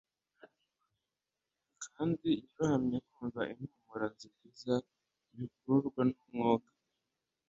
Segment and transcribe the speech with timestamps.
[1.87, 4.75] Kandi yarohamye kumva impumuro nziza
[5.35, 6.71] bikururwa numwuka